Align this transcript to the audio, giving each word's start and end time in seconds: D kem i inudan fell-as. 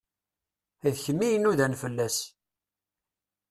D 0.93 0.95
kem 1.03 1.19
i 1.25 1.27
inudan 1.35 1.73
fell-as. 1.81 2.17